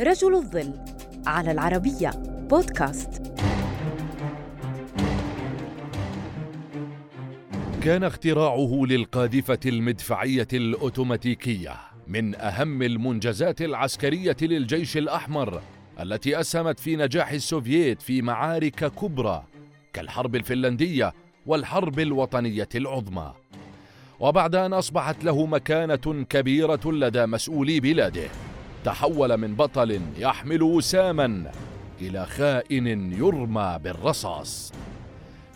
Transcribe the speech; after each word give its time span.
رجل 0.00 0.34
الظل 0.34 0.74
على 1.26 1.52
العربية 1.52 2.10
بودكاست. 2.50 3.22
كان 7.82 8.04
اختراعه 8.04 8.84
للقاذفة 8.86 9.58
المدفعية 9.66 10.48
الأوتوماتيكية 10.52 11.76
من 12.06 12.34
أهم 12.34 12.82
المنجزات 12.82 13.62
العسكرية 13.62 14.36
للجيش 14.42 14.96
الأحمر 14.96 15.62
التي 16.00 16.40
أسهمت 16.40 16.80
في 16.80 16.96
نجاح 16.96 17.30
السوفييت 17.30 18.02
في 18.02 18.22
معارك 18.22 18.92
كبرى 18.92 19.44
كالحرب 19.92 20.36
الفنلندية 20.36 21.12
والحرب 21.46 22.00
الوطنية 22.00 22.68
العظمى. 22.74 23.32
وبعد 24.20 24.54
أن 24.54 24.72
أصبحت 24.72 25.24
له 25.24 25.46
مكانة 25.46 26.24
كبيرة 26.28 26.80
لدى 26.92 27.26
مسؤولي 27.26 27.80
بلاده 27.80 28.28
تحول 28.86 29.36
من 29.36 29.54
بطل 29.54 30.00
يحمل 30.18 30.62
وساما 30.62 31.52
إلى 32.00 32.26
خائن 32.26 33.12
يرمى 33.12 33.78
بالرصاص. 33.84 34.72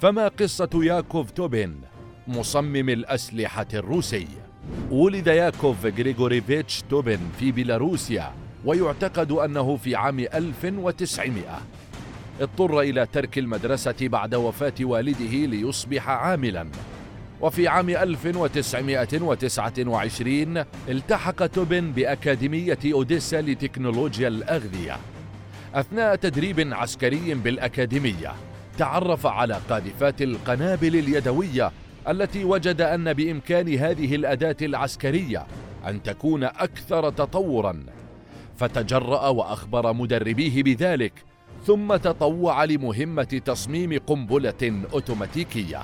فما 0.00 0.28
قصة 0.28 0.70
ياكوف 0.74 1.30
توبين 1.30 1.80
مصمم 2.28 2.88
الأسلحة 2.88 3.66
الروسي؟ 3.74 4.26
ولد 4.90 5.26
ياكوف 5.26 5.86
غريغوريفيتش 5.86 6.82
توبين 6.90 7.20
في 7.38 7.52
بيلاروسيا 7.52 8.32
ويعتقد 8.64 9.32
أنه 9.32 9.76
في 9.76 9.96
عام 9.96 10.18
1900 10.18 11.42
اضطر 12.40 12.80
إلى 12.80 13.06
ترك 13.12 13.38
المدرسة 13.38 13.96
بعد 14.00 14.34
وفاة 14.34 14.74
والده 14.80 15.46
ليصبح 15.46 16.08
عاملا. 16.08 16.66
وفي 17.40 17.68
عام 17.68 17.90
1929 17.90 20.64
التحق 20.88 21.46
توبن 21.46 21.92
بأكاديمية 21.92 22.78
أوديسا 22.92 23.40
لتكنولوجيا 23.40 24.28
الأغذية. 24.28 24.96
أثناء 25.74 26.16
تدريب 26.16 26.74
عسكري 26.74 27.34
بالأكاديمية 27.34 28.32
تعرف 28.78 29.26
على 29.26 29.60
قاذفات 29.70 30.22
القنابل 30.22 30.96
اليدوية 30.96 31.72
التي 32.08 32.44
وجد 32.44 32.80
أن 32.80 33.12
بإمكان 33.12 33.74
هذه 33.74 34.14
الأداة 34.14 34.56
العسكرية 34.62 35.46
أن 35.86 36.02
تكون 36.02 36.44
أكثر 36.44 37.10
تطورا. 37.10 37.82
فتجرأ 38.56 39.28
وأخبر 39.28 39.92
مدربيه 39.92 40.62
بذلك 40.62 41.12
ثم 41.66 41.96
تطوع 41.96 42.64
لمهمة 42.64 43.40
تصميم 43.44 43.98
قنبلة 44.06 44.82
أوتوماتيكية. 44.92 45.82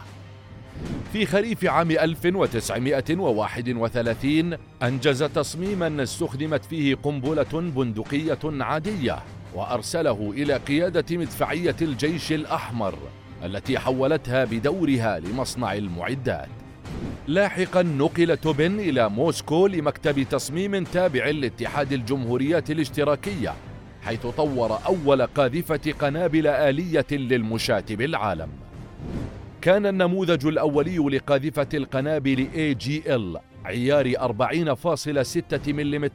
في 1.13 1.27
خريف 1.27 1.65
عام 1.65 1.91
1931 1.91 4.57
أنجز 4.83 5.23
تصميما 5.23 6.03
استخدمت 6.03 6.65
فيه 6.65 6.95
قنبلة 6.95 7.47
بندقية 7.53 8.39
عادية 8.45 9.19
وأرسله 9.55 10.33
إلى 10.37 10.57
قيادة 10.57 11.17
مدفعية 11.17 11.77
الجيش 11.83 12.33
الأحمر 12.33 12.95
التي 13.45 13.79
حولتها 13.79 14.45
بدورها 14.45 15.21
لمصنع 15.21 15.75
المعدات. 15.75 16.49
لاحقا 17.27 17.83
نقل 17.83 18.37
توبن 18.37 18.81
إلى 18.81 19.09
موسكو 19.09 19.67
لمكتب 19.67 20.23
تصميم 20.23 20.85
تابع 20.85 21.31
لاتحاد 21.31 21.93
الجمهوريات 21.93 22.71
الاشتراكية 22.71 23.55
حيث 24.03 24.27
طور 24.27 24.79
أول 24.87 25.27
قاذفة 25.27 25.93
قنابل 26.01 26.47
آلية 26.47 27.07
للمشاة 27.11 27.85
بالعالم. 27.91 28.62
كان 29.63 29.87
النموذج 29.87 30.47
الأولي 30.47 30.99
لقاذفة 30.99 31.69
القنابل 31.75 32.49
AGL 32.55 33.39
عيار 33.65 34.13
40.6 34.13 35.69
ملم 35.69 36.11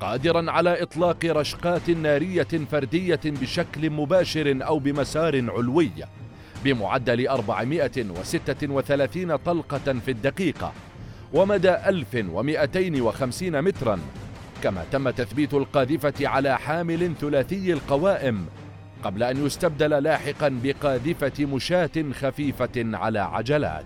قادرا 0.00 0.50
على 0.50 0.82
إطلاق 0.82 1.24
رشقات 1.24 1.90
نارية 1.90 2.48
فردية 2.70 3.20
بشكل 3.24 3.90
مباشر 3.90 4.58
أو 4.66 4.78
بمسار 4.78 5.50
علوي 5.50 5.90
بمعدل 6.64 7.28
436 7.28 9.36
طلقة 9.36 9.98
في 10.04 10.10
الدقيقة 10.10 10.72
ومدى 11.32 11.74
1250 11.74 13.62
مترا 13.62 13.98
كما 14.62 14.84
تم 14.92 15.10
تثبيت 15.10 15.54
القاذفة 15.54 16.28
على 16.28 16.58
حامل 16.58 17.12
ثلاثي 17.20 17.72
القوائم. 17.72 18.46
قبل 19.04 19.22
أن 19.22 19.46
يستبدل 19.46 19.90
لاحقا 19.90 20.60
بقاذفة 20.64 21.44
مشاة 21.44 21.90
خفيفة 22.12 22.70
على 22.76 23.18
عجلات. 23.18 23.84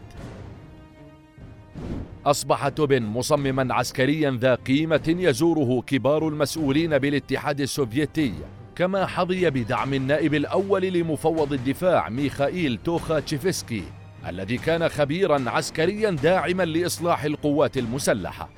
أصبح 2.27 2.69
توبن 2.69 3.03
مصمما 3.03 3.75
عسكريا 3.75 4.39
ذا 4.41 4.55
قيمة 4.55 5.17
يزوره 5.19 5.83
كبار 5.87 6.29
المسؤولين 6.29 6.99
بالاتحاد 6.99 7.61
السوفيتي 7.61 8.33
كما 8.77 9.07
حظي 9.07 9.51
بدعم 9.51 9.95
النائب 9.95 10.35
الأول 10.35 10.83
لمفوض 10.83 11.53
الدفاع 11.53 12.09
ميخائيل 12.09 12.79
توخا 12.85 13.21
تشيفسكي 13.21 13.83
الذي 14.29 14.59
كان 14.59 14.89
خبيرا 14.89 15.51
عسكريا 15.51 16.11
داعما 16.11 16.63
لإصلاح 16.63 17.25
القوات 17.25 17.79
المسلحة. 17.79 18.49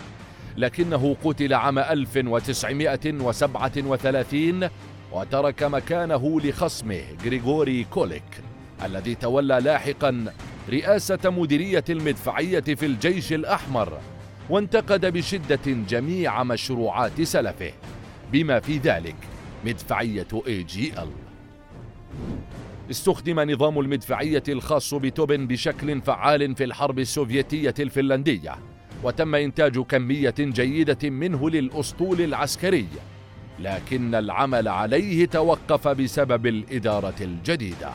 لكنه 0.57 1.17
قتل 1.25 1.55
عام 1.55 1.79
1937 1.79 4.69
وترك 5.13 5.63
مكانه 5.63 6.41
لخصمه 6.41 7.03
غريغوري 7.25 7.85
كوليك 7.85 8.41
الذي 8.85 9.15
تولى 9.15 9.61
لاحقا 9.65 10.33
رئاسة 10.71 11.19
مديرية 11.25 11.85
المدفعية 11.91 12.61
في 12.61 12.87
الجيش 12.87 13.33
الأحمر 13.33 13.99
وانتقد 14.51 15.07
بشدة 15.07 15.61
جميع 15.67 16.43
مشروعات 16.43 17.23
سلفه 17.23 17.73
بما 18.33 18.61
في 18.61 18.79
ذلك 18.79 19.17
مدفعية 19.65 20.27
AGL 20.33 21.09
استخدم 22.91 23.41
نظام 23.41 23.81
المدفعية 23.81 24.43
الخاص 24.49 24.95
بتوبن 24.95 25.47
بشكل 25.47 26.01
فعال 26.01 26.57
في 26.57 26.65
الحرب 26.65 26.99
السوفيتية 26.99 27.75
الفنلندية 27.79 28.55
وتم 29.03 29.35
إنتاج 29.35 29.79
كمية 29.79 30.35
جيدة 30.39 31.11
منه 31.11 31.51
للأسطول 31.51 32.21
العسكري. 32.21 32.87
لكن 33.61 34.15
العمل 34.15 34.69
عليه 34.69 35.27
توقف 35.27 35.89
بسبب 35.89 36.47
الإدارة 36.47 37.15
الجديدة 37.21 37.91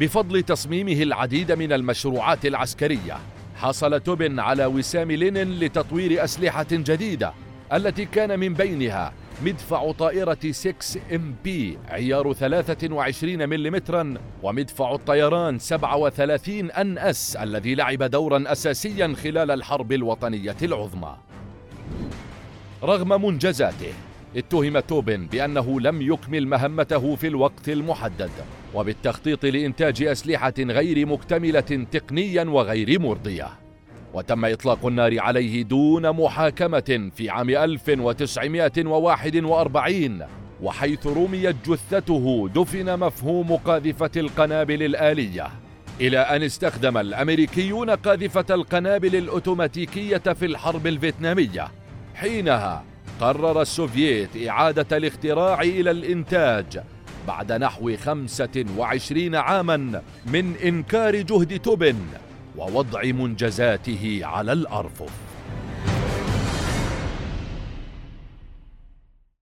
بفضل 0.00 0.42
تصميمه 0.42 1.02
العديد 1.02 1.52
من 1.52 1.72
المشروعات 1.72 2.46
العسكرية 2.46 3.18
حصل 3.56 4.00
توبن 4.00 4.40
على 4.40 4.66
وسام 4.66 5.12
لينين 5.12 5.50
لتطوير 5.50 6.24
أسلحة 6.24 6.66
جديدة 6.70 7.32
التي 7.72 8.04
كان 8.04 8.40
من 8.40 8.54
بينها 8.54 9.12
مدفع 9.42 9.92
طائرة 9.92 10.38
6 10.50 11.00
ام 11.14 11.34
بي 11.44 11.78
عيار 11.88 12.32
23 12.32 13.48
ملم 13.48 14.18
ومدفع 14.42 14.94
الطيران 14.94 15.58
37 15.58 16.70
ان 16.70 16.98
اس 16.98 17.36
الذي 17.36 17.74
لعب 17.74 18.02
دورا 18.02 18.44
اساسيا 18.46 19.14
خلال 19.22 19.50
الحرب 19.50 19.92
الوطنية 19.92 20.56
العظمى. 20.62 21.16
رغم 22.82 23.24
منجزاته 23.24 23.92
اتهم 24.36 24.78
توبن 24.78 25.26
بأنه 25.26 25.80
لم 25.80 26.02
يكمل 26.02 26.48
مهمته 26.48 27.16
في 27.16 27.26
الوقت 27.26 27.68
المحدد 27.68 28.30
وبالتخطيط 28.74 29.44
لإنتاج 29.44 30.02
أسلحة 30.02 30.54
غير 30.58 31.06
مكتملة 31.06 31.86
تقنيا 31.92 32.44
وغير 32.44 33.00
مرضية. 33.00 33.48
وتم 34.14 34.44
إطلاق 34.44 34.86
النار 34.86 35.20
عليه 35.20 35.62
دون 35.62 36.10
محاكمة 36.10 37.10
في 37.16 37.30
عام 37.30 37.50
1941 37.50 40.22
وحيث 40.62 41.06
رميت 41.06 41.56
جثته 41.70 42.48
دفن 42.54 42.98
مفهوم 42.98 43.56
قاذفة 43.56 44.10
القنابل 44.16 44.82
الآلية. 44.82 45.46
إلى 46.00 46.18
أن 46.18 46.42
استخدم 46.42 46.98
الأمريكيون 46.98 47.90
قاذفة 47.90 48.54
القنابل 48.54 49.16
الأوتوماتيكية 49.16 50.16
في 50.16 50.46
الحرب 50.46 50.86
الفيتنامية 50.86 51.68
حينها 52.14 52.84
قرر 53.20 53.62
السوفييت 53.62 54.48
إعادة 54.48 54.96
الاختراع 54.96 55.62
إلى 55.62 55.90
الإنتاج 55.90 56.80
بعد 57.28 57.52
نحو 57.52 57.96
25 57.96 59.34
عاما 59.34 60.02
من 60.26 60.56
إنكار 60.56 61.16
جهد 61.16 61.58
توبن 61.58 61.96
ووضع 62.56 63.02
منجزاته 63.04 64.20
على 64.22 64.52
الأرفف. 64.52 65.33